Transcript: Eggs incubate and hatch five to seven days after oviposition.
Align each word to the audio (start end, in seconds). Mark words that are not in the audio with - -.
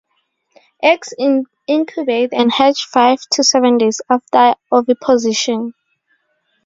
Eggs 0.81 1.13
incubate 1.67 2.33
and 2.33 2.51
hatch 2.51 2.87
five 2.87 3.19
to 3.29 3.43
seven 3.43 3.77
days 3.77 4.01
after 4.09 4.55
oviposition. 4.71 5.73